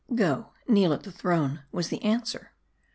"Go, 0.25 0.49
kneel 0.67 0.93
at 0.93 1.03
the 1.03 1.11
throne," 1.11 1.61
was 1.71 1.89
the 1.89 2.01
answer. 2.01 2.53